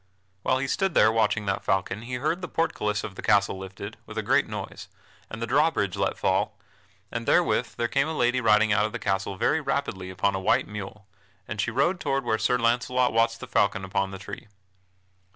[0.41, 3.97] While he stood there watching that falcon he heard the portcullis of the castle lifted,
[4.07, 4.87] with a great noise,
[5.29, 6.57] and the drawbridge let fall,
[7.11, 10.39] and therewith there came a lady riding out of the castle very rapidly upon a
[10.39, 11.05] white mule,
[11.47, 14.47] and she rode toward where Sir Launcelot watched the falcon upon the tree.